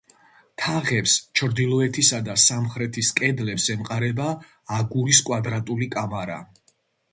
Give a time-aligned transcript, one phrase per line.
[0.61, 4.33] თაღებს, ჩრდილოეთისა და სამხრეთის კედლებს ემყარება
[4.81, 6.43] აგურის კვადრატული კამარა.